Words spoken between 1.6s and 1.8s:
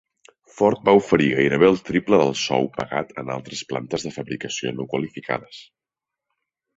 el